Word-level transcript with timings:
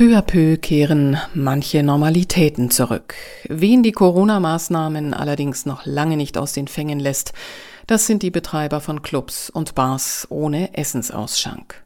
Peu 0.00 0.16
à 0.16 0.22
peu 0.22 0.56
kehren 0.56 1.18
manche 1.34 1.82
Normalitäten 1.82 2.70
zurück. 2.70 3.14
Wen 3.50 3.82
die 3.82 3.92
Corona-Maßnahmen 3.92 5.12
allerdings 5.12 5.66
noch 5.66 5.84
lange 5.84 6.16
nicht 6.16 6.38
aus 6.38 6.54
den 6.54 6.68
Fängen 6.68 6.98
lässt, 6.98 7.34
das 7.86 8.06
sind 8.06 8.22
die 8.22 8.30
Betreiber 8.30 8.80
von 8.80 9.02
Clubs 9.02 9.50
und 9.50 9.74
Bars 9.74 10.26
ohne 10.30 10.74
Essensausschank. 10.74 11.84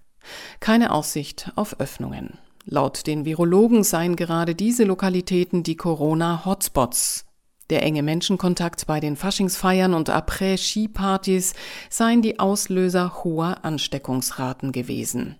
Keine 0.61 0.92
Aussicht 0.92 1.50
auf 1.56 1.80
Öffnungen. 1.80 2.38
Laut 2.64 3.08
den 3.08 3.24
Virologen 3.24 3.82
seien 3.82 4.15
gerade 4.15 4.54
diese 4.54 4.85
Lokalitäten 4.85 5.65
die 5.65 5.76
Corona-Hotspots. 5.76 7.24
Der 7.69 7.83
enge 7.83 8.04
Menschenkontakt 8.04 8.87
bei 8.87 9.01
den 9.01 9.17
Faschingsfeiern 9.17 9.92
und 9.92 10.08
Après-Ski-Partys 10.08 11.54
seien 11.90 12.22
die 12.22 12.38
Auslöser 12.38 13.24
hoher 13.24 13.65
Ansteckungsraten 13.65 14.71
gewesen. 14.71 15.35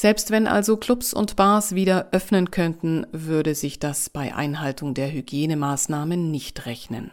Selbst 0.00 0.30
wenn 0.30 0.46
also 0.46 0.78
Clubs 0.78 1.12
und 1.12 1.36
Bars 1.36 1.74
wieder 1.74 2.08
öffnen 2.12 2.50
könnten, 2.50 3.06
würde 3.12 3.54
sich 3.54 3.80
das 3.80 4.08
bei 4.08 4.34
Einhaltung 4.34 4.94
der 4.94 5.12
Hygienemaßnahmen 5.12 6.30
nicht 6.30 6.64
rechnen. 6.64 7.12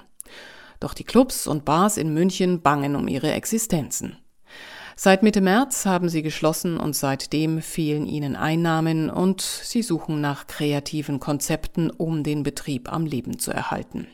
Doch 0.80 0.94
die 0.94 1.04
Clubs 1.04 1.48
und 1.48 1.66
Bars 1.66 1.98
in 1.98 2.14
München 2.14 2.62
bangen 2.62 2.96
um 2.96 3.10
ihre 3.10 3.34
Existenzen. 3.34 4.16
Seit 4.96 5.22
Mitte 5.22 5.42
März 5.42 5.86
haben 5.86 6.08
sie 6.08 6.22
geschlossen 6.22 6.78
und 6.78 6.96
seitdem 6.96 7.62
fehlen 7.62 8.06
ihnen 8.06 8.38
Einnahmen 8.38 9.10
und 9.10 9.42
sie 9.42 9.82
suchen 9.82 10.22
nach 10.22 10.48
kreativen 10.48 11.20
Konzepten, 11.20 11.90
um 11.90 12.24
den 12.24 12.42
Betrieb 12.42 12.90
am 12.90 13.06
Leben 13.06 13.38
zu 13.38 13.52
erhalten. 13.52 14.08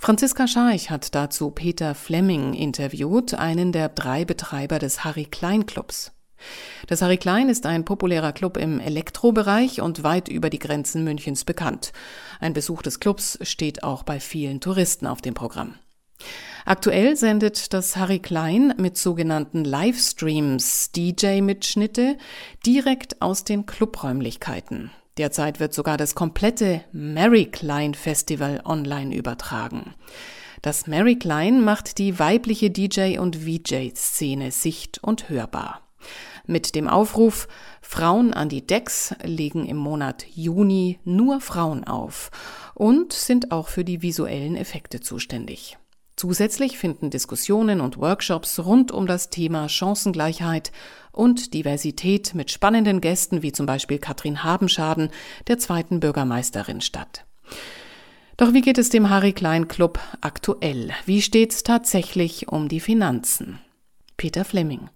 Franziska 0.00 0.48
Scharch 0.48 0.90
hat 0.90 1.14
dazu 1.14 1.52
Peter 1.52 1.94
Fleming 1.94 2.54
interviewt, 2.54 3.34
einen 3.34 3.70
der 3.70 3.90
drei 3.90 4.24
Betreiber 4.24 4.80
des 4.80 5.04
Harry 5.04 5.26
Klein 5.26 5.66
Clubs. 5.66 6.10
Das 6.86 7.02
Harry 7.02 7.16
Klein 7.16 7.48
ist 7.48 7.66
ein 7.66 7.84
populärer 7.84 8.32
Club 8.32 8.56
im 8.56 8.80
Elektrobereich 8.80 9.80
und 9.80 10.02
weit 10.02 10.28
über 10.28 10.50
die 10.50 10.58
Grenzen 10.58 11.04
Münchens 11.04 11.44
bekannt. 11.44 11.92
Ein 12.40 12.52
Besuch 12.52 12.82
des 12.82 13.00
Clubs 13.00 13.38
steht 13.42 13.82
auch 13.82 14.02
bei 14.02 14.20
vielen 14.20 14.60
Touristen 14.60 15.06
auf 15.06 15.22
dem 15.22 15.34
Programm. 15.34 15.74
Aktuell 16.64 17.16
sendet 17.16 17.72
das 17.72 17.96
Harry 17.96 18.20
Klein 18.20 18.74
mit 18.76 18.96
sogenannten 18.96 19.64
Livestreams 19.64 20.92
DJ-Mitschnitte 20.92 22.16
direkt 22.64 23.20
aus 23.20 23.44
den 23.44 23.66
Clubräumlichkeiten. 23.66 24.90
Derzeit 25.18 25.60
wird 25.60 25.74
sogar 25.74 25.96
das 25.96 26.14
komplette 26.14 26.84
Mary 26.92 27.46
Klein 27.46 27.94
Festival 27.94 28.62
online 28.64 29.14
übertragen. 29.14 29.94
Das 30.62 30.86
Mary 30.86 31.16
Klein 31.16 31.62
macht 31.62 31.98
die 31.98 32.18
weibliche 32.18 32.70
DJ- 32.70 33.18
und 33.18 33.36
VJ-Szene 33.36 34.52
sicht- 34.52 35.02
und 35.02 35.28
hörbar 35.28 35.82
mit 36.46 36.74
dem 36.74 36.88
Aufruf 36.88 37.48
Frauen 37.80 38.32
an 38.34 38.48
die 38.48 38.66
Decks 38.66 39.14
legen 39.22 39.66
im 39.66 39.76
Monat 39.76 40.26
Juni 40.34 40.98
nur 41.04 41.40
Frauen 41.40 41.84
auf 41.84 42.30
und 42.74 43.12
sind 43.12 43.52
auch 43.52 43.68
für 43.68 43.84
die 43.84 44.02
visuellen 44.02 44.56
Effekte 44.56 45.00
zuständig. 45.00 45.78
Zusätzlich 46.16 46.78
finden 46.78 47.10
Diskussionen 47.10 47.80
und 47.80 47.98
Workshops 47.98 48.60
rund 48.60 48.92
um 48.92 49.06
das 49.06 49.30
Thema 49.30 49.68
Chancengleichheit 49.68 50.70
und 51.10 51.54
Diversität 51.54 52.34
mit 52.34 52.50
spannenden 52.50 53.00
Gästen 53.00 53.42
wie 53.42 53.52
zum 53.52 53.66
Beispiel 53.66 53.98
Katrin 53.98 54.44
Habenschaden, 54.44 55.10
der 55.48 55.58
zweiten 55.58 56.00
Bürgermeisterin 56.00 56.80
statt. 56.80 57.24
Doch 58.36 58.52
wie 58.52 58.60
geht 58.60 58.78
es 58.78 58.88
dem 58.88 59.10
Harry 59.10 59.32
Klein 59.32 59.68
Club 59.68 59.98
aktuell? 60.20 60.90
Wie 61.06 61.22
steht's 61.22 61.62
tatsächlich 61.62 62.48
um 62.48 62.68
die 62.68 62.80
Finanzen? 62.80 63.58
Peter 64.16 64.44
Fleming. 64.44 64.90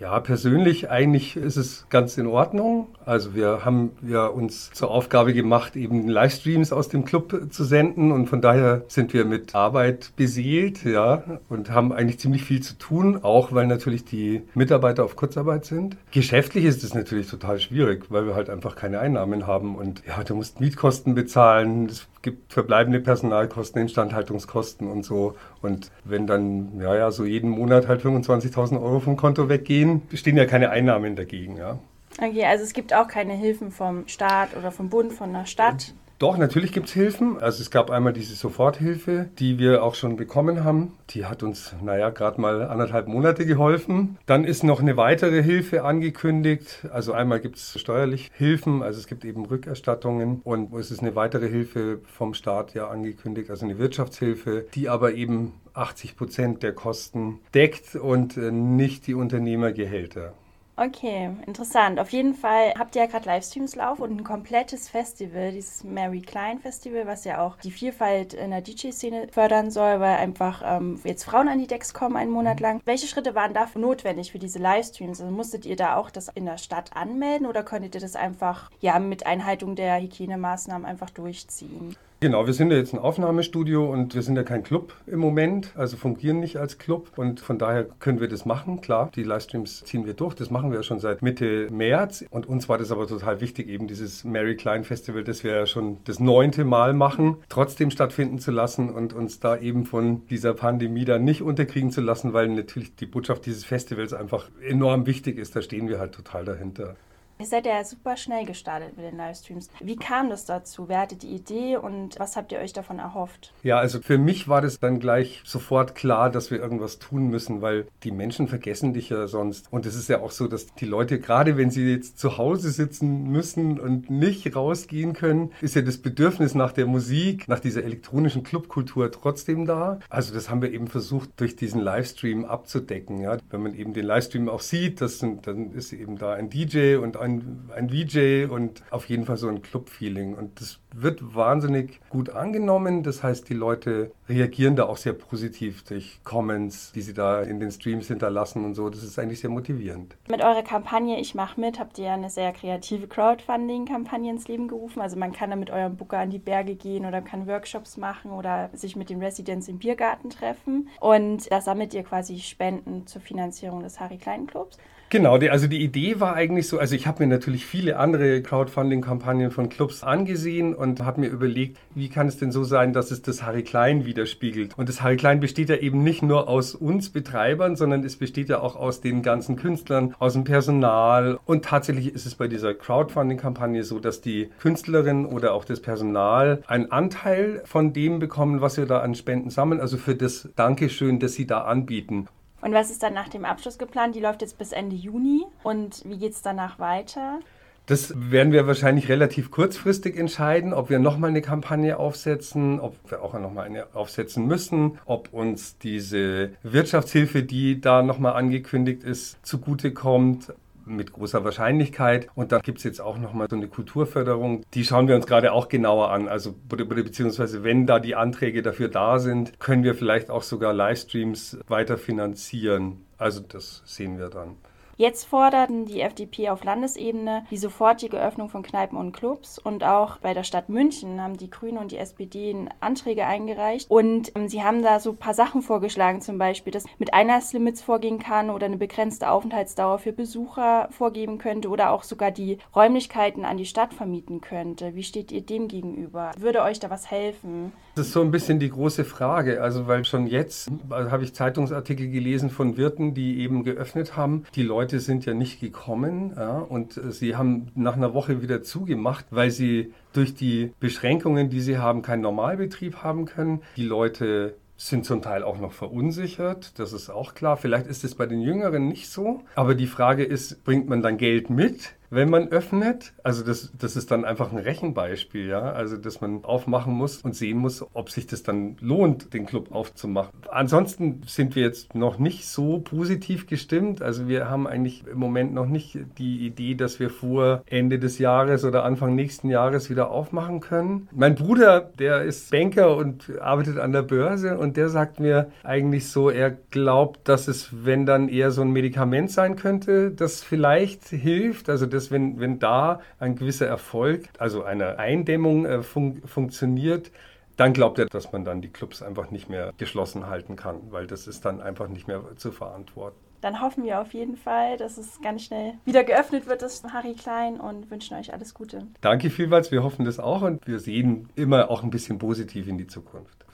Ja, 0.00 0.20
persönlich 0.20 0.90
eigentlich 0.90 1.36
ist 1.36 1.56
es 1.56 1.86
ganz 1.90 2.18
in 2.18 2.28
Ordnung. 2.28 2.86
Also 3.04 3.34
wir 3.34 3.64
haben 3.64 3.90
ja 4.06 4.26
uns 4.26 4.70
zur 4.70 4.92
Aufgabe 4.92 5.34
gemacht, 5.34 5.74
eben 5.74 6.06
Livestreams 6.06 6.72
aus 6.72 6.88
dem 6.88 7.04
Club 7.04 7.48
zu 7.50 7.64
senden 7.64 8.12
und 8.12 8.28
von 8.28 8.40
daher 8.40 8.82
sind 8.86 9.12
wir 9.12 9.24
mit 9.24 9.56
Arbeit 9.56 10.12
beseelt, 10.14 10.84
ja, 10.84 11.24
und 11.48 11.70
haben 11.72 11.92
eigentlich 11.92 12.20
ziemlich 12.20 12.44
viel 12.44 12.62
zu 12.62 12.78
tun, 12.78 13.18
auch 13.24 13.52
weil 13.52 13.66
natürlich 13.66 14.04
die 14.04 14.42
Mitarbeiter 14.54 15.02
auf 15.04 15.16
Kurzarbeit 15.16 15.64
sind. 15.64 15.96
Geschäftlich 16.12 16.64
ist 16.64 16.84
es 16.84 16.94
natürlich 16.94 17.28
total 17.28 17.58
schwierig, 17.58 18.04
weil 18.08 18.24
wir 18.24 18.36
halt 18.36 18.50
einfach 18.50 18.76
keine 18.76 19.00
Einnahmen 19.00 19.48
haben 19.48 19.74
und 19.74 20.04
ja, 20.06 20.22
du 20.22 20.36
musst 20.36 20.60
Mietkosten 20.60 21.16
bezahlen, 21.16 21.86
es 21.86 22.06
gibt 22.22 22.52
verbleibende 22.52 23.00
Personalkosten, 23.00 23.80
Instandhaltungskosten 23.80 24.88
und 24.90 25.04
so. 25.04 25.36
Und 25.62 25.90
wenn 26.04 26.26
dann, 26.26 26.80
ja, 26.80 26.94
ja, 26.96 27.10
so 27.10 27.24
jeden 27.24 27.50
Monat 27.50 27.88
halt 27.88 28.02
25.000 28.02 28.80
Euro 28.82 29.00
vom 29.00 29.16
Konto 29.16 29.48
weggehen, 29.48 30.02
stehen 30.12 30.36
ja 30.36 30.46
keine 30.46 30.70
Einnahmen 30.70 31.16
dagegen, 31.16 31.56
ja. 31.56 31.78
Okay, 32.20 32.44
also 32.44 32.64
es 32.64 32.72
gibt 32.72 32.92
auch 32.94 33.06
keine 33.06 33.34
Hilfen 33.34 33.70
vom 33.70 34.08
Staat 34.08 34.56
oder 34.56 34.72
vom 34.72 34.88
Bund, 34.88 35.12
von 35.12 35.32
der 35.32 35.46
Stadt. 35.46 35.94
Doch, 36.18 36.36
natürlich 36.36 36.72
gibt 36.72 36.88
es 36.88 36.94
Hilfen. 36.94 37.38
Also 37.40 37.62
es 37.62 37.70
gab 37.70 37.90
einmal 37.90 38.12
diese 38.12 38.34
Soforthilfe, 38.34 39.28
die 39.38 39.60
wir 39.60 39.84
auch 39.84 39.94
schon 39.94 40.16
bekommen 40.16 40.64
haben. 40.64 40.98
Die 41.10 41.26
hat 41.26 41.44
uns, 41.44 41.76
naja, 41.80 42.10
gerade 42.10 42.40
mal 42.40 42.62
anderthalb 42.62 43.06
Monate 43.06 43.46
geholfen. 43.46 44.18
Dann 44.26 44.42
ist 44.42 44.64
noch 44.64 44.80
eine 44.80 44.96
weitere 44.96 45.44
Hilfe 45.44 45.84
angekündigt. 45.84 46.88
Also 46.92 47.12
einmal 47.12 47.38
gibt 47.38 47.56
es 47.56 47.80
steuerlich 47.80 48.32
Hilfen, 48.34 48.82
also 48.82 48.98
es 48.98 49.06
gibt 49.06 49.24
eben 49.24 49.46
Rückerstattungen 49.46 50.40
und 50.42 50.74
es 50.74 50.90
ist 50.90 51.00
eine 51.00 51.14
weitere 51.14 51.48
Hilfe 51.48 52.00
vom 52.04 52.34
Staat 52.34 52.74
ja 52.74 52.88
angekündigt, 52.88 53.50
also 53.50 53.64
eine 53.64 53.78
Wirtschaftshilfe, 53.78 54.66
die 54.74 54.88
aber 54.88 55.14
eben 55.14 55.52
80 55.74 56.16
Prozent 56.16 56.62
der 56.64 56.72
Kosten 56.72 57.38
deckt 57.54 57.94
und 57.94 58.36
äh, 58.36 58.50
nicht 58.50 59.06
die 59.06 59.14
Unternehmergehälter. 59.14 60.34
Okay, 60.80 61.30
interessant. 61.44 61.98
Auf 61.98 62.10
jeden 62.10 62.36
Fall 62.36 62.72
habt 62.78 62.94
ihr 62.94 63.02
ja 63.02 63.08
gerade 63.08 63.26
Livestreams 63.26 63.74
laufen 63.74 64.02
und 64.02 64.12
ein 64.12 64.22
komplettes 64.22 64.88
Festival, 64.88 65.50
dieses 65.50 65.82
Mary 65.82 66.20
Klein 66.20 66.60
Festival, 66.60 67.04
was 67.04 67.24
ja 67.24 67.44
auch 67.44 67.56
die 67.56 67.72
Vielfalt 67.72 68.32
in 68.32 68.50
der 68.52 68.60
DJ-Szene 68.60 69.26
fördern 69.32 69.72
soll, 69.72 69.98
weil 69.98 70.18
einfach 70.18 70.62
ähm, 70.64 71.00
jetzt 71.02 71.24
Frauen 71.24 71.48
an 71.48 71.58
die 71.58 71.66
Decks 71.66 71.94
kommen 71.94 72.16
einen 72.16 72.30
Monat 72.30 72.60
lang. 72.60 72.80
Welche 72.84 73.08
Schritte 73.08 73.34
waren 73.34 73.54
dafür 73.54 73.80
notwendig 73.80 74.30
für 74.30 74.38
diese 74.38 74.60
Livestreams? 74.60 75.20
Also 75.20 75.32
musstet 75.32 75.66
ihr 75.66 75.74
da 75.74 75.96
auch 75.96 76.10
das 76.10 76.28
in 76.28 76.44
der 76.44 76.58
Stadt 76.58 76.94
anmelden 76.94 77.48
oder 77.48 77.64
konntet 77.64 77.96
ihr 77.96 78.00
das 78.00 78.14
einfach 78.14 78.70
ja 78.78 79.00
mit 79.00 79.26
Einhaltung 79.26 79.74
der 79.74 80.00
Hygienemaßnahmen 80.00 80.86
einfach 80.86 81.10
durchziehen? 81.10 81.96
Genau, 82.20 82.48
wir 82.48 82.52
sind 82.52 82.72
ja 82.72 82.76
jetzt 82.76 82.92
ein 82.92 82.98
Aufnahmestudio 82.98 83.88
und 83.88 84.16
wir 84.16 84.22
sind 84.22 84.34
ja 84.34 84.42
kein 84.42 84.64
Club 84.64 84.92
im 85.06 85.20
Moment, 85.20 85.70
also 85.76 85.96
fungieren 85.96 86.40
nicht 86.40 86.56
als 86.56 86.76
Club 86.76 87.12
und 87.14 87.38
von 87.38 87.58
daher 87.58 87.84
können 88.00 88.18
wir 88.18 88.26
das 88.26 88.44
machen, 88.44 88.80
klar. 88.80 89.12
Die 89.14 89.22
Livestreams 89.22 89.84
ziehen 89.84 90.04
wir 90.04 90.14
durch, 90.14 90.34
das 90.34 90.50
machen 90.50 90.72
wir 90.72 90.78
ja 90.78 90.82
schon 90.82 90.98
seit 90.98 91.22
Mitte 91.22 91.68
März 91.70 92.24
und 92.30 92.48
uns 92.48 92.68
war 92.68 92.76
das 92.76 92.90
aber 92.90 93.06
total 93.06 93.40
wichtig, 93.40 93.68
eben 93.68 93.86
dieses 93.86 94.24
Mary 94.24 94.56
Klein 94.56 94.82
Festival, 94.82 95.22
das 95.22 95.44
wir 95.44 95.54
ja 95.54 95.66
schon 95.66 95.98
das 96.06 96.18
neunte 96.18 96.64
Mal 96.64 96.92
machen, 96.92 97.36
trotzdem 97.48 97.92
stattfinden 97.92 98.40
zu 98.40 98.50
lassen 98.50 98.90
und 98.90 99.12
uns 99.12 99.38
da 99.38 99.56
eben 99.56 99.84
von 99.84 100.26
dieser 100.26 100.54
Pandemie 100.54 101.04
dann 101.04 101.22
nicht 101.22 101.42
unterkriegen 101.42 101.92
zu 101.92 102.00
lassen, 102.00 102.32
weil 102.32 102.48
natürlich 102.48 102.96
die 102.96 103.06
Botschaft 103.06 103.46
dieses 103.46 103.64
Festivals 103.64 104.12
einfach 104.12 104.48
enorm 104.60 105.06
wichtig 105.06 105.38
ist, 105.38 105.54
da 105.54 105.62
stehen 105.62 105.88
wir 105.88 106.00
halt 106.00 106.16
total 106.16 106.44
dahinter. 106.44 106.96
Ihr 107.40 107.46
seid 107.46 107.66
ja 107.66 107.84
super 107.84 108.16
schnell 108.16 108.44
gestartet 108.44 108.96
mit 108.96 109.06
den 109.06 109.16
Livestreams. 109.16 109.70
Wie 109.78 109.94
kam 109.94 110.28
das 110.28 110.44
dazu? 110.44 110.88
Wer 110.88 110.98
hatte 110.98 111.14
die 111.14 111.28
Idee 111.28 111.76
und 111.76 112.18
was 112.18 112.36
habt 112.36 112.50
ihr 112.50 112.58
euch 112.58 112.72
davon 112.72 112.98
erhofft? 112.98 113.52
Ja, 113.62 113.78
also 113.78 114.00
für 114.00 114.18
mich 114.18 114.48
war 114.48 114.60
das 114.60 114.80
dann 114.80 114.98
gleich 114.98 115.42
sofort 115.44 115.94
klar, 115.94 116.30
dass 116.30 116.50
wir 116.50 116.58
irgendwas 116.58 116.98
tun 116.98 117.28
müssen, 117.28 117.62
weil 117.62 117.86
die 118.02 118.10
Menschen 118.10 118.48
vergessen 118.48 118.92
dich 118.92 119.10
ja 119.10 119.28
sonst. 119.28 119.72
Und 119.72 119.86
es 119.86 119.94
ist 119.94 120.08
ja 120.08 120.20
auch 120.20 120.32
so, 120.32 120.48
dass 120.48 120.74
die 120.74 120.84
Leute, 120.84 121.20
gerade 121.20 121.56
wenn 121.56 121.70
sie 121.70 121.88
jetzt 121.88 122.18
zu 122.18 122.38
Hause 122.38 122.72
sitzen 122.72 123.30
müssen 123.30 123.78
und 123.78 124.10
nicht 124.10 124.56
rausgehen 124.56 125.12
können, 125.12 125.52
ist 125.60 125.76
ja 125.76 125.82
das 125.82 125.98
Bedürfnis 125.98 126.56
nach 126.56 126.72
der 126.72 126.86
Musik, 126.86 127.46
nach 127.46 127.60
dieser 127.60 127.84
elektronischen 127.84 128.42
Clubkultur 128.42 129.12
trotzdem 129.12 129.64
da. 129.64 130.00
Also 130.08 130.34
das 130.34 130.50
haben 130.50 130.60
wir 130.60 130.72
eben 130.72 130.88
versucht, 130.88 131.30
durch 131.36 131.54
diesen 131.54 131.80
Livestream 131.80 132.44
abzudecken. 132.44 133.20
Ja. 133.20 133.36
Wenn 133.50 133.62
man 133.62 133.74
eben 133.74 133.92
den 133.92 134.06
Livestream 134.06 134.48
auch 134.48 134.60
sieht, 134.60 135.00
das 135.00 135.20
sind, 135.20 135.46
dann 135.46 135.70
ist 135.70 135.92
eben 135.92 136.18
da 136.18 136.32
ein 136.32 136.50
DJ 136.50 136.96
und 136.96 137.16
ein 137.16 137.27
ein, 137.28 137.70
ein 137.74 137.90
VJ 137.90 138.46
und 138.46 138.82
auf 138.90 139.08
jeden 139.08 139.24
Fall 139.24 139.36
so 139.36 139.48
ein 139.48 139.62
Club-Feeling. 139.62 140.34
Und 140.34 140.60
das 140.60 140.80
wird 140.94 141.34
wahnsinnig 141.34 142.00
gut 142.08 142.30
angenommen. 142.30 143.02
Das 143.02 143.22
heißt, 143.22 143.48
die 143.48 143.54
Leute 143.54 144.12
reagieren 144.28 144.76
da 144.76 144.84
auch 144.86 144.96
sehr 144.96 145.12
positiv 145.12 145.84
durch 145.84 146.20
Comments, 146.24 146.92
die 146.92 147.02
sie 147.02 147.14
da 147.14 147.42
in 147.42 147.60
den 147.60 147.70
Streams 147.70 148.08
hinterlassen 148.08 148.64
und 148.64 148.74
so. 148.74 148.88
Das 148.88 149.02
ist 149.02 149.18
eigentlich 149.18 149.40
sehr 149.40 149.50
motivierend. 149.50 150.16
Mit 150.28 150.42
eurer 150.42 150.62
Kampagne 150.62 151.20
Ich 151.20 151.34
mach 151.34 151.56
mit 151.56 151.78
habt 151.78 151.98
ihr 151.98 152.06
ja 152.06 152.14
eine 152.14 152.30
sehr 152.30 152.52
kreative 152.52 153.06
Crowdfunding-Kampagne 153.06 154.30
ins 154.30 154.48
Leben 154.48 154.68
gerufen. 154.68 155.00
Also 155.00 155.16
man 155.16 155.32
kann 155.32 155.50
da 155.50 155.56
mit 155.56 155.70
eurem 155.70 155.96
Booker 155.96 156.18
an 156.18 156.30
die 156.30 156.38
Berge 156.38 156.74
gehen 156.74 157.04
oder 157.04 157.20
kann 157.20 157.46
Workshops 157.46 157.96
machen 157.96 158.30
oder 158.30 158.70
sich 158.72 158.96
mit 158.96 159.10
den 159.10 159.22
Residents 159.22 159.68
im 159.68 159.78
Biergarten 159.78 160.30
treffen. 160.30 160.88
Und 161.00 161.50
da 161.50 161.60
sammelt 161.60 161.94
ihr 161.94 162.02
quasi 162.02 162.38
Spenden 162.38 163.06
zur 163.06 163.20
Finanzierung 163.20 163.82
des 163.82 164.00
Harry 164.00 164.18
Klein 164.18 164.46
Clubs. 164.46 164.78
Genau, 165.10 165.38
die, 165.38 165.48
also 165.48 165.68
die 165.68 165.82
Idee 165.82 166.20
war 166.20 166.34
eigentlich 166.34 166.68
so, 166.68 166.78
also 166.78 166.94
ich 166.94 167.06
habe 167.06 167.22
mir 167.22 167.30
natürlich 167.30 167.64
viele 167.64 167.96
andere 167.96 168.42
Crowdfunding-Kampagnen 168.42 169.50
von 169.50 169.70
Clubs 169.70 170.02
angesehen 170.02 170.74
und 170.74 171.00
habe 171.00 171.22
mir 171.22 171.28
überlegt, 171.28 171.78
wie 171.94 172.10
kann 172.10 172.28
es 172.28 172.36
denn 172.36 172.52
so 172.52 172.62
sein, 172.62 172.92
dass 172.92 173.10
es 173.10 173.22
das 173.22 173.42
Harry 173.42 173.62
Klein 173.62 174.04
widerspiegelt. 174.04 174.76
Und 174.76 174.90
das 174.90 175.00
Harry 175.00 175.16
Klein 175.16 175.40
besteht 175.40 175.70
ja 175.70 175.76
eben 175.76 176.02
nicht 176.02 176.22
nur 176.22 176.46
aus 176.46 176.74
uns 176.74 177.08
Betreibern, 177.08 177.74
sondern 177.74 178.04
es 178.04 178.16
besteht 178.16 178.50
ja 178.50 178.60
auch 178.60 178.76
aus 178.76 179.00
den 179.00 179.22
ganzen 179.22 179.56
Künstlern, 179.56 180.14
aus 180.18 180.34
dem 180.34 180.44
Personal. 180.44 181.38
Und 181.46 181.64
tatsächlich 181.64 182.14
ist 182.14 182.26
es 182.26 182.34
bei 182.34 182.46
dieser 182.46 182.74
Crowdfunding-Kampagne 182.74 183.84
so, 183.84 184.00
dass 184.00 184.20
die 184.20 184.50
Künstlerin 184.60 185.24
oder 185.24 185.54
auch 185.54 185.64
das 185.64 185.80
Personal 185.80 186.62
einen 186.66 186.92
Anteil 186.92 187.62
von 187.64 187.94
dem 187.94 188.18
bekommen, 188.18 188.60
was 188.60 188.76
wir 188.76 188.84
da 188.84 189.00
an 189.00 189.14
Spenden 189.14 189.48
sammeln, 189.48 189.80
also 189.80 189.96
für 189.96 190.14
das 190.14 190.50
Dankeschön, 190.54 191.18
das 191.18 191.32
sie 191.32 191.46
da 191.46 191.62
anbieten. 191.62 192.28
Und 192.60 192.72
was 192.72 192.90
ist 192.90 193.02
dann 193.02 193.14
nach 193.14 193.28
dem 193.28 193.44
Abschluss 193.44 193.78
geplant? 193.78 194.14
Die 194.14 194.20
läuft 194.20 194.42
jetzt 194.42 194.58
bis 194.58 194.72
Ende 194.72 194.96
Juni. 194.96 195.44
Und 195.62 196.02
wie 196.04 196.18
geht 196.18 196.32
es 196.32 196.42
danach 196.42 196.78
weiter? 196.78 197.40
Das 197.88 198.12
werden 198.14 198.52
wir 198.52 198.66
wahrscheinlich 198.66 199.08
relativ 199.08 199.50
kurzfristig 199.50 200.14
entscheiden, 200.18 200.74
ob 200.74 200.90
wir 200.90 200.98
nochmal 200.98 201.30
eine 201.30 201.40
Kampagne 201.40 201.96
aufsetzen, 201.96 202.80
ob 202.80 202.96
wir 203.10 203.22
auch 203.22 203.32
nochmal 203.32 203.64
eine 203.64 203.86
aufsetzen 203.94 204.46
müssen, 204.46 204.98
ob 205.06 205.32
uns 205.32 205.78
diese 205.78 206.50
Wirtschaftshilfe, 206.62 207.42
die 207.42 207.80
da 207.80 208.02
nochmal 208.02 208.34
angekündigt 208.34 209.04
ist, 209.04 209.38
zugutekommt 209.42 210.52
mit 210.88 211.12
großer 211.12 211.44
Wahrscheinlichkeit. 211.44 212.28
Und 212.34 212.52
dann 212.52 212.62
gibt 212.62 212.78
es 212.78 212.84
jetzt 212.84 213.00
auch 213.00 213.18
nochmal 213.18 213.48
so 213.48 213.56
eine 213.56 213.68
Kulturförderung. 213.68 214.64
Die 214.74 214.84
schauen 214.84 215.08
wir 215.08 215.16
uns 215.16 215.26
gerade 215.26 215.52
auch 215.52 215.68
genauer 215.68 216.10
an. 216.10 216.28
Also 216.28 216.54
beziehungsweise 216.68 217.64
wenn 217.64 217.86
da 217.86 218.00
die 218.00 218.14
Anträge 218.14 218.62
dafür 218.62 218.88
da 218.88 219.18
sind, 219.18 219.58
können 219.60 219.84
wir 219.84 219.94
vielleicht 219.94 220.30
auch 220.30 220.42
sogar 220.42 220.72
Livestreams 220.72 221.58
weiter 221.68 221.98
finanzieren. 221.98 223.04
Also 223.16 223.40
das 223.40 223.82
sehen 223.84 224.18
wir 224.18 224.28
dann. 224.28 224.56
Jetzt 224.98 225.26
forderten 225.26 225.86
die 225.86 226.00
FDP 226.00 226.48
auf 226.48 226.64
Landesebene 226.64 227.44
die 227.52 227.56
sofortige 227.56 228.20
Öffnung 228.20 228.48
von 228.48 228.64
Kneipen 228.64 228.98
und 228.98 229.12
Clubs 229.12 229.60
und 229.60 229.84
auch 229.84 230.16
bei 230.16 230.34
der 230.34 230.42
Stadt 230.42 230.68
München 230.68 231.22
haben 231.22 231.36
die 231.36 231.50
Grünen 231.50 231.78
und 231.78 231.92
die 231.92 231.98
SPD 231.98 232.66
Anträge 232.80 233.24
eingereicht 233.24 233.88
und 233.88 234.32
ähm, 234.34 234.48
sie 234.48 234.64
haben 234.64 234.82
da 234.82 234.98
so 234.98 235.10
ein 235.10 235.16
paar 235.16 235.34
Sachen 235.34 235.62
vorgeschlagen, 235.62 236.20
zum 236.20 236.36
Beispiel, 236.36 236.72
dass 236.72 236.84
mit 236.98 237.14
Einlasslimits 237.14 237.80
vorgehen 237.80 238.18
kann 238.18 238.50
oder 238.50 238.66
eine 238.66 238.76
begrenzte 238.76 239.30
Aufenthaltsdauer 239.30 240.00
für 240.00 240.12
Besucher 240.12 240.88
vorgeben 240.90 241.38
könnte 241.38 241.68
oder 241.68 241.92
auch 241.92 242.02
sogar 242.02 242.32
die 242.32 242.58
Räumlichkeiten 242.74 243.44
an 243.44 243.56
die 243.56 243.66
Stadt 243.66 243.94
vermieten 243.94 244.40
könnte. 244.40 244.96
Wie 244.96 245.04
steht 245.04 245.30
ihr 245.30 245.42
dem 245.42 245.68
gegenüber? 245.68 246.32
Würde 246.38 246.62
euch 246.62 246.80
da 246.80 246.90
was 246.90 247.08
helfen? 247.08 247.70
Das 247.94 248.06
ist 248.06 248.12
so 248.12 248.20
ein 248.20 248.30
bisschen 248.30 248.60
die 248.60 248.70
große 248.70 249.04
Frage. 249.04 249.60
Also, 249.60 249.86
weil 249.88 250.04
schon 250.04 250.28
jetzt 250.28 250.70
also 250.88 251.10
habe 251.10 251.24
ich 251.24 251.34
Zeitungsartikel 251.34 252.08
gelesen 252.08 252.48
von 252.48 252.76
Wirten, 252.76 253.12
die 253.12 253.40
eben 253.40 253.64
geöffnet 253.64 254.16
haben. 254.16 254.44
Die 254.54 254.62
Leute 254.62 254.87
Leute 254.88 255.00
sind 255.00 255.26
ja 255.26 255.34
nicht 255.34 255.60
gekommen 255.60 256.32
ja, 256.34 256.60
und 256.60 256.96
äh, 256.96 257.12
sie 257.12 257.36
haben 257.36 257.70
nach 257.74 257.94
einer 257.94 258.14
Woche 258.14 258.40
wieder 258.40 258.62
zugemacht, 258.62 259.26
weil 259.28 259.50
sie 259.50 259.92
durch 260.14 260.34
die 260.34 260.72
Beschränkungen, 260.80 261.50
die 261.50 261.60
sie 261.60 261.76
haben, 261.76 262.00
keinen 262.00 262.22
Normalbetrieb 262.22 263.02
haben 263.02 263.26
können. 263.26 263.60
Die 263.76 263.84
Leute 263.84 264.56
sind 264.78 265.04
zum 265.04 265.20
Teil 265.20 265.42
auch 265.42 265.58
noch 265.58 265.72
verunsichert, 265.72 266.78
das 266.78 266.94
ist 266.94 267.10
auch 267.10 267.34
klar. 267.34 267.58
Vielleicht 267.58 267.86
ist 267.86 268.02
es 268.02 268.14
bei 268.14 268.24
den 268.24 268.40
Jüngeren 268.40 268.88
nicht 268.88 269.10
so, 269.10 269.42
aber 269.56 269.74
die 269.74 269.88
Frage 269.88 270.24
ist, 270.24 270.64
bringt 270.64 270.88
man 270.88 271.02
dann 271.02 271.18
Geld 271.18 271.50
mit? 271.50 271.97
Wenn 272.10 272.30
man 272.30 272.48
öffnet. 272.48 273.12
Also 273.22 273.44
das, 273.44 273.72
das 273.78 273.96
ist 273.96 274.10
dann 274.10 274.24
einfach 274.24 274.52
ein 274.52 274.58
Rechenbeispiel, 274.58 275.46
ja. 275.46 275.72
Also 275.72 275.96
dass 275.96 276.20
man 276.20 276.44
aufmachen 276.44 276.92
muss 276.92 277.18
und 277.18 277.34
sehen 277.34 277.58
muss, 277.58 277.84
ob 277.94 278.10
sich 278.10 278.26
das 278.26 278.42
dann 278.42 278.76
lohnt, 278.80 279.34
den 279.34 279.46
Club 279.46 279.72
aufzumachen. 279.72 280.32
Ansonsten 280.50 281.22
sind 281.26 281.56
wir 281.56 281.62
jetzt 281.62 281.94
noch 281.94 282.18
nicht 282.18 282.46
so 282.46 282.78
positiv 282.78 283.46
gestimmt. 283.46 284.02
Also 284.02 284.28
wir 284.28 284.48
haben 284.48 284.66
eigentlich 284.66 285.06
im 285.06 285.18
Moment 285.18 285.52
noch 285.52 285.66
nicht 285.66 285.98
die 286.18 286.46
Idee, 286.46 286.74
dass 286.74 287.00
wir 287.00 287.10
vor 287.10 287.62
Ende 287.66 287.98
des 287.98 288.18
Jahres 288.18 288.64
oder 288.64 288.84
Anfang 288.84 289.14
nächsten 289.14 289.50
Jahres 289.50 289.90
wieder 289.90 290.10
aufmachen 290.10 290.60
können. 290.60 291.08
Mein 291.12 291.34
Bruder, 291.34 291.80
der 291.98 292.22
ist 292.22 292.50
Banker 292.50 292.96
und 292.96 293.38
arbeitet 293.40 293.78
an 293.78 293.92
der 293.92 294.02
Börse 294.02 294.58
und 294.58 294.76
der 294.76 294.88
sagt 294.88 295.20
mir 295.20 295.50
eigentlich 295.62 296.08
so, 296.08 296.30
er 296.30 296.50
glaubt, 296.70 297.28
dass 297.28 297.48
es, 297.48 297.84
wenn 297.84 298.06
dann 298.06 298.28
eher 298.28 298.50
so 298.50 298.62
ein 298.62 298.72
Medikament 298.72 299.30
sein 299.30 299.56
könnte, 299.56 300.10
das 300.10 300.42
vielleicht 300.42 301.08
hilft. 301.08 301.68
Also 301.68 301.86
das 301.86 301.97
dass 301.98 302.12
wenn, 302.12 302.38
wenn 302.38 302.60
da 302.60 303.00
ein 303.18 303.34
gewisser 303.34 303.66
Erfolg, 303.66 304.28
also 304.38 304.62
eine 304.62 305.00
Eindämmung 305.00 305.66
äh, 305.66 305.82
fun 305.82 306.22
funktioniert, 306.24 307.10
dann 307.56 307.72
glaubt 307.72 307.98
er, 307.98 308.06
dass 308.06 308.30
man 308.30 308.44
dann 308.44 308.62
die 308.62 308.68
Clubs 308.68 309.02
einfach 309.02 309.32
nicht 309.32 309.48
mehr 309.48 309.72
geschlossen 309.78 310.28
halten 310.28 310.54
kann, 310.54 310.92
weil 310.92 311.08
das 311.08 311.26
ist 311.26 311.44
dann 311.44 311.60
einfach 311.60 311.88
nicht 311.88 312.06
mehr 312.06 312.22
zu 312.36 312.52
verantworten. 312.52 313.18
Dann 313.40 313.60
hoffen 313.60 313.82
wir 313.82 314.00
auf 314.00 314.14
jeden 314.14 314.36
Fall, 314.36 314.76
dass 314.76 314.96
es 314.96 315.20
ganz 315.22 315.42
schnell 315.42 315.74
wieder 315.84 316.04
geöffnet 316.04 316.46
wird, 316.46 316.62
das 316.62 316.84
Harry 316.84 317.14
Klein, 317.14 317.58
und 317.58 317.90
wünschen 317.90 318.16
euch 318.16 318.32
alles 318.32 318.54
Gute. 318.54 318.86
Danke 319.00 319.28
vielmals, 319.28 319.72
wir 319.72 319.82
hoffen 319.82 320.04
das 320.04 320.20
auch 320.20 320.42
und 320.42 320.68
wir 320.68 320.78
sehen 320.78 321.28
immer 321.34 321.68
auch 321.68 321.82
ein 321.82 321.90
bisschen 321.90 322.18
positiv 322.18 322.68
in 322.68 322.78
die 322.78 322.86
Zukunft. 322.86 323.44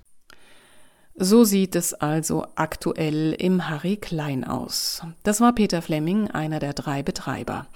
So 1.16 1.44
sieht 1.44 1.76
es 1.76 1.94
also 1.94 2.44
aktuell 2.56 3.32
im 3.38 3.70
Harry 3.70 3.96
Klein 3.96 4.44
aus. 4.44 5.02
Das 5.22 5.40
war 5.40 5.54
Peter 5.54 5.80
Fleming, 5.80 6.30
einer 6.30 6.58
der 6.58 6.74
drei 6.74 7.02
Betreiber. 7.02 7.66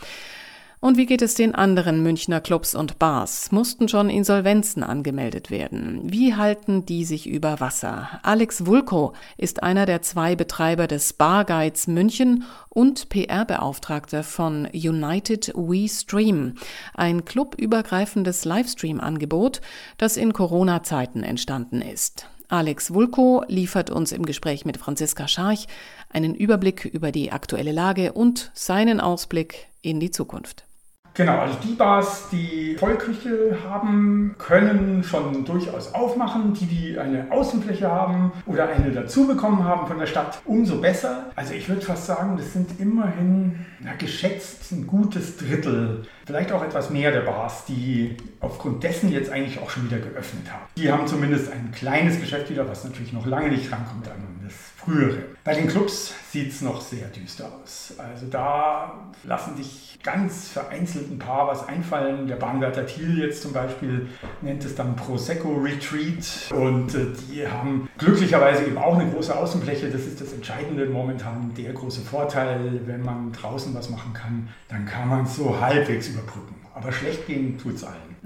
Und 0.81 0.97
wie 0.97 1.07
geht 1.07 1.23
es 1.23 1.35
den 1.35 1.57
anderen 1.57 2.05
Münchner 2.05 2.41
Clubs 2.41 2.77
und 2.77 3.01
Bars? 3.01 3.51
Mussten 3.51 3.89
schon 3.89 4.09
Insolvenzen 4.09 4.85
angemeldet 4.85 5.51
werden? 5.51 6.03
Wie 6.05 6.37
halten 6.37 6.87
die 6.87 7.05
sich 7.05 7.29
über 7.29 7.59
Wasser? 7.59 8.21
Alex 8.23 8.65
Vulko 8.65 9.13
ist 9.37 9.65
einer 9.65 9.87
der 9.87 10.03
zwei 10.03 10.37
Betreiber 10.37 10.87
des 10.87 11.15
Bar 11.15 11.45
Guides 11.45 11.89
München 11.89 12.45
und 12.69 13.09
PR-Beauftragter 13.09 14.23
von 14.23 14.69
United 14.73 15.53
We 15.57 15.89
Stream, 15.89 16.55
ein 16.95 17.25
clubübergreifendes 17.25 18.45
Livestream-Angebot, 18.45 19.61
das 19.97 20.17
in 20.17 20.33
Corona-Zeiten 20.33 21.25
entstanden 21.25 21.83
ist. 21.83 22.29
Alex 22.47 22.95
Vulko 22.95 23.43
liefert 23.49 23.91
uns 23.91 24.13
im 24.13 24.25
Gespräch 24.25 24.65
mit 24.65 24.77
Franziska 24.77 25.27
Scharch 25.27 25.67
einen 26.09 26.37
Überblick 26.37 26.85
über 26.85 27.11
die 27.11 27.33
aktuelle 27.33 27.73
Lage 27.73 28.13
und 28.13 28.53
seinen 28.55 29.01
Ausblick 29.01 29.67
in 29.83 29.99
die 29.99 30.13
Zukunft. 30.13 30.68
Genau, 31.19 31.38
also 31.41 31.59
die 31.65 31.73
Bars, 31.73 32.29
die 32.31 32.76
Vollküche 32.79 33.59
haben, 33.69 34.37
können 34.38 35.03
schon 35.03 35.44
durchaus 35.44 35.93
aufmachen. 35.93 36.55
Die, 36.55 36.67
die 36.67 36.97
eine 36.97 37.26
Außenfläche 37.32 37.91
haben 37.91 38.31
oder 38.47 38.69
eine 38.69 38.93
dazu 38.93 39.26
bekommen 39.26 39.65
haben 39.65 39.88
von 39.88 39.99
der 39.99 40.06
Stadt, 40.06 40.41
umso 40.44 40.81
besser. 40.81 41.32
Also 41.35 41.55
ich 41.55 41.69
würde 41.69 41.81
fast 41.81 42.06
sagen, 42.06 42.37
das 42.37 42.53
sind 42.53 42.79
immerhin 42.79 43.67
na, 43.81 43.94
geschätzt 43.94 44.70
ein 44.70 44.87
gutes 44.87 45.37
Drittel, 45.38 46.06
vielleicht 46.25 46.53
auch 46.53 46.62
etwas 46.62 46.91
mehr 46.91 47.11
der 47.11 47.23
Bars, 47.23 47.65
die 47.65 48.17
aufgrund 48.38 48.85
dessen 48.85 49.11
jetzt 49.11 49.29
eigentlich 49.29 49.59
auch 49.59 49.70
schon 49.70 49.91
wieder 49.91 49.99
geöffnet 49.99 50.49
haben. 50.53 50.67
Die 50.76 50.93
haben 50.93 51.09
zumindest 51.09 51.50
ein 51.50 51.73
kleines 51.73 52.20
Geschäft 52.20 52.49
wieder, 52.49 52.69
was 52.69 52.85
natürlich 52.85 53.12
noch 53.12 53.26
lange 53.26 53.49
nicht 53.49 53.73
rankommt 53.73 54.06
an 54.06 54.38
das 54.44 54.55
frühere. 54.79 55.19
Bei 55.45 55.55
den 55.55 55.67
Clubs 55.67 56.15
sieht 56.31 56.51
es 56.51 56.61
noch 56.61 56.81
sehr 56.81 57.09
düster 57.09 57.51
aus. 57.63 57.95
Also 57.99 58.27
da 58.27 59.11
lassen 59.25 59.57
sich 59.57 59.99
ganz 60.03 60.49
vereinzelt 60.49 61.11
ein 61.11 61.19
paar 61.19 61.49
was 61.49 61.67
einfallen. 61.67 62.29
Der 62.29 62.37
Bahnwärter 62.37 62.87
Thiel 62.87 63.19
jetzt 63.19 63.43
zum 63.43 63.53
Beispiel 63.53 64.07
nennt 64.41 64.65
es 64.65 64.75
dann 64.75 64.94
Prosecco 64.94 65.55
Retreat 65.55 66.53
und 66.55 66.94
äh, 66.94 67.06
die 67.31 67.47
haben 67.47 67.89
glücklicherweise 67.99 68.65
eben 68.65 68.79
auch 68.79 68.97
eine 68.97 69.11
große 69.11 69.35
Außenfläche. 69.35 69.91
Das 69.91 70.03
ist 70.03 70.20
das 70.20 70.32
Entscheidende 70.32 70.87
momentan, 70.87 71.53
der 71.56 71.73
große 71.73 72.03
Vorteil, 72.03 72.81
wenn 72.87 73.03
man 73.03 73.32
draußen 73.32 73.75
was 73.75 73.91
machen 73.91 74.13
kann, 74.13 74.49
dann 74.69 74.87
kann 74.87 75.08
man 75.08 75.25
es 75.25 75.37
so 75.37 75.61
halbwegs 75.61 76.08
überbrücken. 76.08 76.55
Aber 76.75 76.93
schlecht 76.93 77.27
gehen 77.27 77.58
tut 77.58 77.75
es 77.75 77.85
allen. 77.85 78.17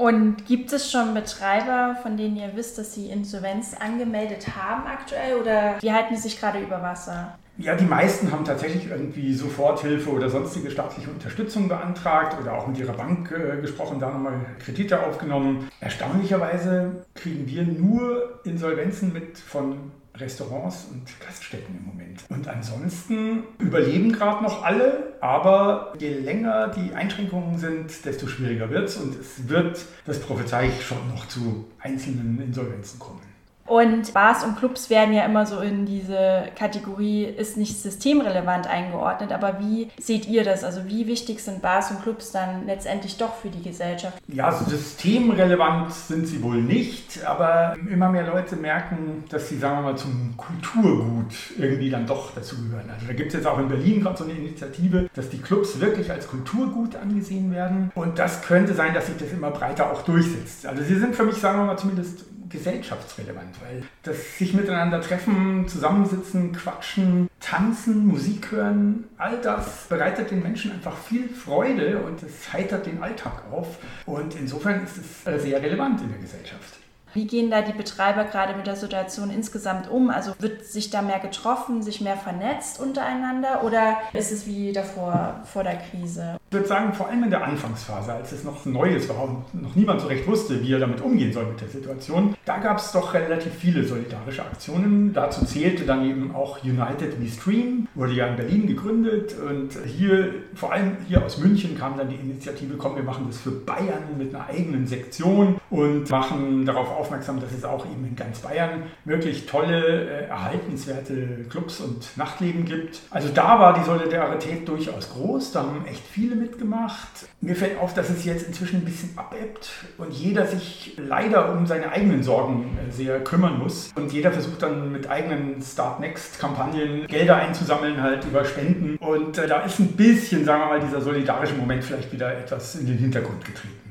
Und 0.00 0.46
gibt 0.46 0.72
es 0.72 0.90
schon 0.90 1.12
Betreiber, 1.12 1.94
von 2.02 2.16
denen 2.16 2.34
ihr 2.34 2.52
wisst, 2.54 2.78
dass 2.78 2.94
sie 2.94 3.10
Insolvenz 3.10 3.74
angemeldet 3.78 4.56
haben 4.56 4.86
aktuell 4.86 5.36
oder 5.38 5.74
die 5.78 5.92
halten 5.92 6.16
sich 6.16 6.40
gerade 6.40 6.58
über 6.58 6.80
Wasser? 6.80 7.38
Ja, 7.58 7.74
die 7.76 7.84
meisten 7.84 8.32
haben 8.32 8.46
tatsächlich 8.46 8.88
irgendwie 8.88 9.34
Soforthilfe 9.34 10.08
oder 10.08 10.30
sonstige 10.30 10.70
staatliche 10.70 11.10
Unterstützung 11.10 11.68
beantragt 11.68 12.34
oder 12.40 12.54
auch 12.54 12.66
mit 12.66 12.78
ihrer 12.78 12.94
Bank 12.94 13.30
äh, 13.30 13.60
gesprochen, 13.60 14.00
da 14.00 14.08
nochmal 14.08 14.40
Kredite 14.64 15.04
aufgenommen. 15.04 15.68
Erstaunlicherweise 15.80 17.04
kriegen 17.14 17.46
wir 17.46 17.64
nur 17.64 18.40
Insolvenzen 18.44 19.12
mit 19.12 19.36
von 19.36 19.90
Restaurants 20.20 20.86
und 20.90 21.02
Gaststätten 21.20 21.76
im 21.76 21.86
Moment. 21.86 22.24
Und 22.28 22.46
ansonsten 22.48 23.44
überleben 23.58 24.12
gerade 24.12 24.42
noch 24.42 24.62
alle, 24.62 25.14
aber 25.20 25.94
je 25.98 26.14
länger 26.14 26.68
die 26.68 26.94
Einschränkungen 26.94 27.58
sind, 27.58 28.04
desto 28.04 28.26
schwieriger 28.26 28.70
wird 28.70 28.88
es 28.88 28.96
und 28.96 29.18
es 29.18 29.48
wird, 29.48 29.84
das 30.04 30.20
prophezei 30.20 30.68
ich, 30.68 30.84
schon 30.84 31.08
noch 31.08 31.26
zu 31.28 31.66
einzelnen 31.78 32.40
Insolvenzen 32.40 32.98
kommen. 32.98 33.29
Und 33.70 34.12
Bars 34.14 34.42
und 34.42 34.56
Clubs 34.56 34.90
werden 34.90 35.14
ja 35.14 35.24
immer 35.24 35.46
so 35.46 35.60
in 35.60 35.86
diese 35.86 36.48
Kategorie, 36.58 37.22
ist 37.22 37.56
nicht 37.56 37.80
systemrelevant 37.80 38.66
eingeordnet. 38.66 39.30
Aber 39.30 39.60
wie 39.60 39.90
seht 39.96 40.26
ihr 40.26 40.42
das? 40.42 40.64
Also 40.64 40.88
wie 40.88 41.06
wichtig 41.06 41.38
sind 41.38 41.62
Bars 41.62 41.92
und 41.92 42.02
Clubs 42.02 42.32
dann 42.32 42.66
letztendlich 42.66 43.16
doch 43.16 43.36
für 43.36 43.48
die 43.48 43.62
Gesellschaft? 43.62 44.20
Ja, 44.26 44.50
systemrelevant 44.50 45.92
sind 45.92 46.26
sie 46.26 46.42
wohl 46.42 46.60
nicht, 46.60 47.24
aber 47.24 47.76
immer 47.88 48.08
mehr 48.08 48.26
Leute 48.26 48.56
merken, 48.56 49.22
dass 49.28 49.48
sie, 49.48 49.58
sagen 49.58 49.76
wir 49.76 49.92
mal, 49.92 49.96
zum 49.96 50.34
Kulturgut 50.36 51.32
irgendwie 51.56 51.90
dann 51.90 52.08
doch 52.08 52.34
dazugehören. 52.34 52.90
Also 52.92 53.06
da 53.06 53.12
gibt 53.12 53.28
es 53.28 53.34
jetzt 53.34 53.46
auch 53.46 53.60
in 53.60 53.68
Berlin 53.68 54.02
gerade 54.02 54.18
so 54.18 54.24
eine 54.24 54.32
Initiative, 54.32 55.08
dass 55.14 55.30
die 55.30 55.38
Clubs 55.38 55.78
wirklich 55.78 56.10
als 56.10 56.26
Kulturgut 56.26 56.96
angesehen 56.96 57.52
werden. 57.52 57.92
Und 57.94 58.18
das 58.18 58.42
könnte 58.42 58.74
sein, 58.74 58.94
dass 58.94 59.06
sich 59.06 59.16
das 59.16 59.30
immer 59.30 59.52
breiter 59.52 59.92
auch 59.92 60.02
durchsetzt. 60.02 60.66
Also 60.66 60.82
sie 60.82 60.98
sind 60.98 61.14
für 61.14 61.22
mich, 61.22 61.36
sagen 61.36 61.60
wir 61.60 61.66
mal, 61.66 61.78
zumindest 61.78 62.24
gesellschaftsrelevant, 62.50 63.56
weil 63.62 63.82
das 64.02 64.38
sich 64.38 64.52
miteinander 64.52 65.00
treffen, 65.00 65.66
zusammensitzen, 65.68 66.52
quatschen, 66.52 67.28
tanzen, 67.40 68.06
Musik 68.06 68.50
hören, 68.50 69.04
all 69.16 69.40
das 69.40 69.86
bereitet 69.88 70.30
den 70.30 70.42
Menschen 70.42 70.72
einfach 70.72 70.96
viel 70.96 71.28
Freude 71.28 71.98
und 71.98 72.22
es 72.22 72.52
heitert 72.52 72.86
den 72.86 73.02
Alltag 73.02 73.44
auf. 73.50 73.78
Und 74.06 74.34
insofern 74.34 74.84
ist 74.84 74.98
es 74.98 75.26
äh, 75.26 75.38
sehr 75.38 75.62
relevant 75.62 76.00
in 76.02 76.10
der 76.10 76.18
Gesellschaft. 76.18 76.80
Wie 77.12 77.26
gehen 77.26 77.50
da 77.50 77.62
die 77.62 77.72
Betreiber 77.72 78.24
gerade 78.24 78.54
mit 78.54 78.66
der 78.66 78.76
Situation 78.76 79.30
insgesamt 79.30 79.90
um? 79.90 80.10
Also 80.10 80.32
wird 80.38 80.64
sich 80.64 80.90
da 80.90 81.02
mehr 81.02 81.18
getroffen, 81.18 81.82
sich 81.82 82.00
mehr 82.00 82.16
vernetzt 82.16 82.80
untereinander 82.80 83.64
oder 83.64 83.96
ist 84.12 84.30
es 84.30 84.46
wie 84.46 84.72
davor, 84.72 85.40
vor 85.44 85.64
der 85.64 85.76
Krise? 85.76 86.36
Ich 86.50 86.54
würde 86.54 86.68
sagen, 86.68 86.92
vor 86.92 87.08
allem 87.08 87.24
in 87.24 87.30
der 87.30 87.44
Anfangsphase, 87.44 88.12
als 88.12 88.32
es 88.32 88.44
noch 88.44 88.64
Neues 88.66 89.08
war 89.08 89.22
und 89.22 89.62
noch 89.62 89.74
niemand 89.76 90.00
so 90.00 90.08
recht 90.08 90.26
wusste, 90.26 90.62
wie 90.62 90.72
er 90.72 90.80
damit 90.80 91.00
umgehen 91.00 91.32
soll 91.32 91.46
mit 91.46 91.60
der 91.60 91.68
Situation, 91.68 92.34
da 92.44 92.58
gab 92.58 92.78
es 92.78 92.92
doch 92.92 93.14
relativ 93.14 93.54
viele 93.54 93.84
solidarische 93.84 94.42
Aktionen. 94.42 95.12
Dazu 95.12 95.44
zählte 95.44 95.84
dann 95.84 96.04
eben 96.08 96.34
auch 96.34 96.62
United 96.64 97.20
We 97.20 97.28
Stream, 97.28 97.88
wurde 97.94 98.14
ja 98.14 98.26
in 98.26 98.36
Berlin 98.36 98.66
gegründet 98.66 99.34
und 99.38 99.70
hier, 99.86 100.34
vor 100.54 100.72
allem 100.72 100.96
hier 101.06 101.24
aus 101.24 101.38
München, 101.38 101.78
kam 101.78 101.96
dann 101.96 102.08
die 102.08 102.16
Initiative, 102.16 102.74
komm, 102.76 102.96
wir 102.96 103.04
machen 103.04 103.26
das 103.28 103.38
für 103.38 103.50
Bayern 103.50 104.16
mit 104.18 104.34
einer 104.34 104.46
eigenen 104.48 104.86
Sektion 104.86 105.60
und 105.70 106.10
machen 106.10 106.66
darauf 106.66 106.90
auf, 106.90 106.99
aufmerksam, 107.00 107.40
dass 107.40 107.52
es 107.52 107.64
auch 107.64 107.86
eben 107.86 108.04
in 108.06 108.14
ganz 108.14 108.40
Bayern 108.40 108.84
wirklich 109.04 109.46
tolle, 109.46 110.10
äh, 110.10 110.24
erhaltenswerte 110.26 111.46
Clubs 111.48 111.80
und 111.80 112.16
Nachtleben 112.16 112.64
gibt. 112.64 113.00
Also 113.10 113.30
da 113.34 113.58
war 113.58 113.74
die 113.74 113.84
Solidarität 113.84 114.68
durchaus 114.68 115.10
groß, 115.10 115.52
da 115.52 115.62
haben 115.62 115.86
echt 115.86 116.02
viele 116.06 116.36
mitgemacht. 116.36 117.28
Mir 117.40 117.56
fällt 117.56 117.78
auf, 117.78 117.94
dass 117.94 118.10
es 118.10 118.24
jetzt 118.24 118.46
inzwischen 118.46 118.76
ein 118.76 118.84
bisschen 118.84 119.16
abebbt 119.16 119.70
und 119.98 120.12
jeder 120.12 120.46
sich 120.46 120.94
leider 120.98 121.52
um 121.52 121.66
seine 121.66 121.90
eigenen 121.90 122.22
Sorgen 122.22 122.78
äh, 122.78 122.92
sehr 122.92 123.20
kümmern 123.24 123.58
muss. 123.58 123.90
Und 123.94 124.12
jeder 124.12 124.30
versucht 124.30 124.62
dann 124.62 124.92
mit 124.92 125.08
eigenen 125.08 125.62
Start 125.62 126.00
Next-Kampagnen 126.00 127.06
Gelder 127.06 127.36
einzusammeln, 127.36 128.02
halt 128.02 128.24
über 128.24 128.44
Spenden. 128.44 128.96
Und 128.96 129.38
äh, 129.38 129.46
da 129.46 129.60
ist 129.60 129.78
ein 129.78 129.92
bisschen, 129.92 130.44
sagen 130.44 130.62
wir 130.62 130.66
mal, 130.66 130.80
dieser 130.80 131.00
solidarische 131.00 131.54
Moment 131.54 131.82
vielleicht 131.82 132.12
wieder 132.12 132.36
etwas 132.36 132.74
in 132.76 132.86
den 132.86 132.98
Hintergrund 132.98 133.44
getreten. 133.44 133.89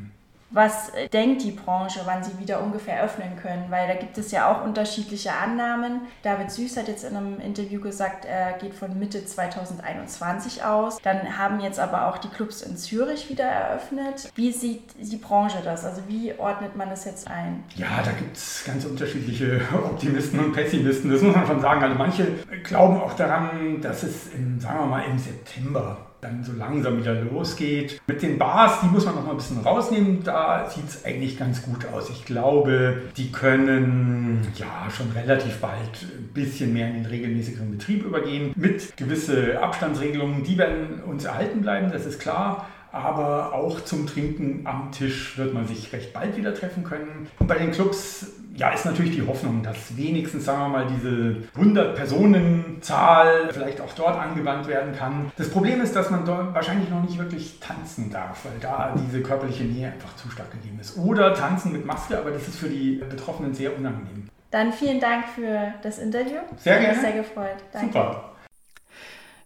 Was 0.52 0.90
äh, 0.90 1.08
denkt 1.10 1.44
die 1.44 1.52
Branche, 1.52 2.02
wann 2.06 2.24
sie 2.24 2.38
wieder 2.40 2.62
ungefähr 2.64 3.04
öffnen 3.04 3.36
können? 3.42 3.66
Weil 3.70 3.88
da 3.88 3.94
gibt 3.94 4.18
es 4.18 4.32
ja 4.32 4.52
auch 4.52 4.64
unterschiedliche 4.64 5.32
Annahmen. 5.32 6.02
David 6.24 6.50
Süß 6.50 6.78
hat 6.78 6.88
jetzt 6.88 7.04
in 7.04 7.16
einem 7.16 7.40
Interview 7.40 7.80
gesagt, 7.80 8.26
er 8.26 8.54
geht 8.54 8.74
von 8.74 8.98
Mitte 8.98 9.24
2021 9.24 10.64
aus. 10.64 10.98
Dann 11.04 11.38
haben 11.38 11.60
jetzt 11.60 11.80
aber 11.80 12.08
auch 12.08 12.18
die 12.18 12.30
Clubs 12.30 12.62
in 12.64 12.78
Zürich 12.78 13.30
wieder 13.30 13.46
eröffnet. 13.46 14.32
Wie 14.36 14.52
sieht 14.52 14.82
die 14.98 15.18
Branche 15.18 15.60
das? 15.64 15.86
Also 15.86 16.02
wie 16.08 16.34
ordnet 16.38 16.76
man 16.76 16.90
das 16.90 17.06
jetzt 17.06 17.28
ein? 17.28 17.64
Ja, 17.76 18.02
da 18.04 18.12
gibt 18.12 18.36
es 18.36 18.64
ganz 18.66 18.86
unterschiedliche 18.86 19.62
Optimisten 19.74 20.40
und 20.40 20.54
Pessimisten. 20.54 21.12
Das 21.12 21.22
muss 21.22 21.36
man 21.36 21.46
schon 21.46 21.62
sagen. 21.62 21.84
Also 21.84 21.96
manche 21.96 22.28
glauben 22.64 23.00
auch 23.00 23.14
daran, 23.14 23.82
dass 23.82 24.02
es 24.04 24.34
im, 24.34 24.60
sagen 24.60 24.80
wir 24.80 24.86
mal, 24.88 25.04
im 25.04 25.20
September 25.20 26.09
dann 26.22 26.44
so 26.44 26.54
langsam 26.54 26.98
wieder 26.98 27.14
losgeht. 27.14 28.02
Mit 28.08 28.22
den 28.22 28.38
Bars, 28.38 28.82
die 28.82 28.88
muss 28.88 29.06
man 29.06 29.16
noch 29.16 29.26
mal 29.26 29.32
ein 29.32 29.38
bisschen 29.38 29.60
rausnehmen, 29.60 30.24
da 30.24 30.70
sieht 30.70 30.88
es 30.88 31.06
eigentlich 31.06 31.38
ganz 31.38 31.62
gut 31.64 31.86
aus. 31.94 32.10
Ich 32.10 32.26
glaube, 32.26 33.04
die 33.18 33.32
können 33.32 34.48
ja 34.56 34.90
schon 34.90 35.12
relativ 35.12 35.58
bald 35.60 36.04
ein 36.04 36.30
bisschen 36.34 36.74
mehr 36.74 36.88
in 36.90 36.96
den 36.96 37.06
regelmäßigeren 37.06 37.72
Betrieb 37.72 38.06
übergehen. 38.06 38.52
Mit 38.56 38.96
gewisse 38.98 39.62
Abstandsregelungen, 39.62 40.44
die 40.44 40.58
werden 40.58 41.02
uns 41.06 41.26
erhalten 41.26 41.62
bleiben, 41.62 41.92
das 41.92 42.06
ist 42.06 42.20
klar 42.20 42.68
aber 42.92 43.54
auch 43.54 43.82
zum 43.82 44.08
Trinken 44.08 44.62
am 44.64 44.92
Tisch 44.92 45.38
wird 45.38 45.54
man 45.54 45.68
sich 45.68 45.94
recht 45.94 46.12
bald 46.14 46.36
wieder 46.38 46.54
treffen 46.56 46.84
können. 46.84 47.28
Und 47.38 47.48
bei 47.48 47.58
den 47.58 47.72
Clubs 47.72 48.32
ja, 48.60 48.70
ist 48.72 48.86
natürlich 48.86 49.16
die 49.16 49.26
Hoffnung, 49.26 49.64
dass 49.64 49.96
wenigstens, 49.96 50.44
sagen 50.44 50.60
wir 50.60 50.68
mal, 50.68 50.86
diese 50.88 51.38
100-Personen-Zahl 51.58 53.50
vielleicht 53.54 53.80
auch 53.80 53.94
dort 53.94 54.20
angewandt 54.20 54.68
werden 54.68 54.94
kann. 54.94 55.32
Das 55.38 55.50
Problem 55.50 55.80
ist, 55.82 55.96
dass 55.96 56.10
man 56.10 56.26
dort 56.26 56.54
wahrscheinlich 56.54 56.90
noch 56.90 57.02
nicht 57.02 57.18
wirklich 57.18 57.60
tanzen 57.62 58.12
darf, 58.12 58.44
weil 58.44 58.60
da 58.60 58.94
diese 58.98 59.22
körperliche 59.22 59.64
Nähe 59.64 59.94
einfach 59.94 60.14
zu 60.18 60.30
stark 60.30 60.52
gegeben 60.52 60.78
ist. 60.82 60.98
Oder 60.98 61.34
tanzen 61.34 61.72
mit 61.72 61.86
Maske, 61.86 62.18
aber 62.18 62.32
das 62.32 62.50
ist 62.50 62.60
für 62.60 62.68
die 62.68 63.02
Betroffenen 63.10 63.54
sehr 63.54 63.78
unangenehm. 63.78 64.28
Dann 64.52 64.74
vielen 64.74 65.00
Dank 65.00 65.26
für 65.34 65.74
das 65.82 65.98
Interview. 65.98 66.40
Sehr 66.58 66.82
gerne. 66.82 67.00
Sehr 67.00 67.14
gefreut. 67.14 67.58
Danke. 67.72 67.94
Super. 67.94 68.34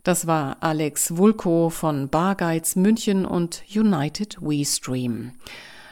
Das 0.04 0.26
war 0.26 0.58
Alex 0.62 1.18
Wulko 1.18 1.70
von 1.70 2.10
Bargeiz 2.10 2.76
München 2.76 3.26
und 3.26 3.64
United 3.74 4.38
We 4.42 4.66
Stream. 4.66 5.34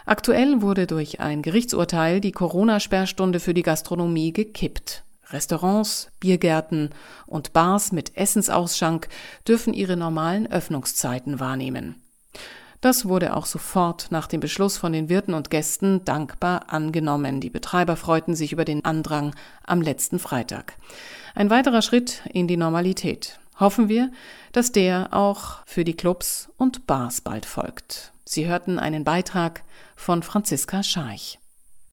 Aktuell 0.05 0.62
wurde 0.62 0.88
durch 0.88 1.20
ein 1.20 1.41
Gerichtsurteil 1.41 2.22
die 2.22 2.31
Corona-Sperrstunde 2.31 3.39
für 3.39 3.53
die 3.53 3.63
Gastronomie 3.63 4.34
gekippt. 4.34 5.03
Restaurants, 5.29 6.10
Biergärten 6.20 6.89
und 7.25 7.53
Bars 7.53 7.91
mit 7.91 8.17
Essensausschank 8.17 9.08
dürfen 9.48 9.74
ihre 9.74 9.96
normalen 9.96 10.51
Öffnungszeiten 10.51 11.39
wahrnehmen. 11.39 11.96
Das 12.81 13.05
wurde 13.08 13.36
auch 13.36 13.46
sofort 13.46 14.08
nach 14.10 14.25
dem 14.25 14.39
Beschluss 14.39 14.77
von 14.77 14.91
den 14.91 15.08
Wirten 15.08 15.36
und 15.36 15.51
Gästen 15.51 16.03
dankbar 16.03 16.74
angenommen. 16.74 17.39
Die 17.39 17.51
Betreiber 17.51 17.96
freuten 17.96 18.36
sich 18.36 18.51
über 18.51 18.65
den 18.65 18.84
Andrang 18.84 19.36
am 19.63 19.84
letzten 19.84 20.17
Freitag. 20.17 20.74
Ein 21.36 21.51
weiterer 21.51 21.84
Schritt 21.84 22.24
in 22.34 22.48
die 22.48 22.58
Normalität. 22.58 23.39
Hoffen 23.60 23.88
wir, 23.88 24.12
dass 24.51 24.72
der 24.72 25.10
auch 25.12 25.60
für 25.67 25.84
die 25.84 25.96
Clubs 25.96 26.50
und 26.58 26.88
Bars 26.88 27.22
bald 27.22 27.46
folgt. 27.46 28.11
Sie 28.25 28.47
hörten 28.47 28.79
einen 28.79 29.03
Beitrag 29.03 29.63
von 29.95 30.23
Franziska 30.23 30.83
Scharch. 30.83 31.40